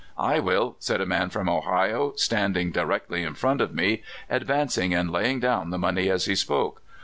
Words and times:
"I 0.17 0.39
will," 0.39 0.77
said 0.79 0.99
a 0.99 1.05
man 1.05 1.29
from 1.29 1.47
Ohio, 1.47 2.13
standing 2.15 2.71
directly 2.71 3.21
in 3.21 3.35
front 3.35 3.61
of 3.61 3.75
me, 3.75 4.01
advancing 4.31 4.95
and 4.95 5.11
laying 5.11 5.39
down 5.39 5.69
the 5.69 5.77
money 5.77 6.09
as 6.09 6.25
he 6.25 6.33
spoke. 6.33 6.81